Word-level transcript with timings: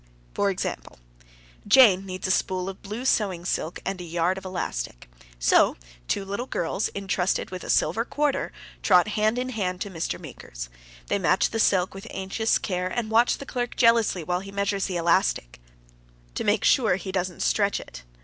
For 0.33 0.49
example, 0.49 0.97
Jane 1.67 2.07
needs 2.07 2.25
a 2.27 2.31
spool 2.31 2.69
of 2.69 2.81
blue 2.81 3.05
sewing 3.05 3.45
silk 3.45 3.79
and 3.85 4.01
a 4.01 4.03
yard 4.03 4.39
of 4.39 4.43
elastic; 4.45 5.07
so 5.37 5.77
two 6.07 6.25
little 6.25 6.47
girls, 6.47 6.87
intrusted 6.95 7.51
with 7.51 7.63
a 7.63 7.69
silver 7.69 8.03
quarter, 8.03 8.51
trot 8.81 9.09
hand 9.09 9.37
in 9.37 9.49
hand 9.49 9.79
to 9.81 9.91
Mr. 9.91 10.19
Meeker's. 10.19 10.69
They 11.05 11.19
match 11.19 11.51
the 11.51 11.59
silk 11.59 11.93
with 11.93 12.07
anxious 12.09 12.57
care, 12.57 12.87
and 12.87 13.11
watch 13.11 13.37
the 13.37 13.45
clerk 13.45 13.75
jealously 13.75 14.23
while 14.23 14.39
he 14.39 14.51
measures 14.51 14.87
the 14.87 14.97
elastic, 14.97 15.61
to 16.33 16.43
make 16.43 16.63
sure 16.63 16.93
that 16.93 17.03
he 17.03 17.11
doesn't 17.11 17.43
stretch 17.43 17.79
it. 17.79 18.01